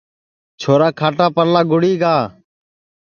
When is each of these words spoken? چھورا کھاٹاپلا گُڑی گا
چھورا 0.59 0.89
کھاٹاپلا 0.99 1.61
گُڑی 1.71 1.93
گا 2.01 2.15